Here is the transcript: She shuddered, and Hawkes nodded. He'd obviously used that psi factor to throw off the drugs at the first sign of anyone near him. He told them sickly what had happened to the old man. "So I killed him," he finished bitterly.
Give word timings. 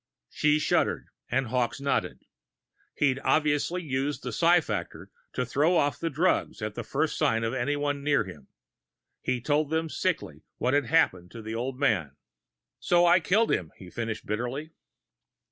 She 0.31 0.57
shuddered, 0.57 1.09
and 1.29 1.45
Hawkes 1.45 1.79
nodded. 1.79 2.23
He'd 2.95 3.19
obviously 3.19 3.83
used 3.83 4.23
that 4.23 4.31
psi 4.31 4.59
factor 4.59 5.11
to 5.33 5.45
throw 5.45 5.77
off 5.77 5.99
the 5.99 6.09
drugs 6.09 6.59
at 6.63 6.73
the 6.73 6.83
first 6.83 7.15
sign 7.19 7.43
of 7.43 7.53
anyone 7.53 8.01
near 8.03 8.23
him. 8.23 8.47
He 9.21 9.39
told 9.39 9.69
them 9.69 9.89
sickly 9.89 10.41
what 10.57 10.73
had 10.73 10.85
happened 10.87 11.29
to 11.29 11.43
the 11.43 11.53
old 11.53 11.77
man. 11.79 12.15
"So 12.79 13.05
I 13.05 13.19
killed 13.19 13.51
him," 13.51 13.71
he 13.77 13.91
finished 13.91 14.25
bitterly. 14.25 14.71